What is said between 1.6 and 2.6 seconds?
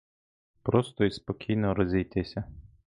розійтися!